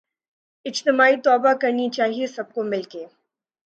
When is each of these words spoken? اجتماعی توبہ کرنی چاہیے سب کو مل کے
اجتماعی 0.65 1.15
توبہ 1.23 1.53
کرنی 1.61 1.89
چاہیے 1.89 2.27
سب 2.27 2.53
کو 2.53 2.63
مل 2.63 2.83
کے 2.83 3.05